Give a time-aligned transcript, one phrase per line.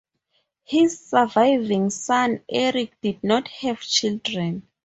[0.63, 4.67] His surviving son Erik did not have children.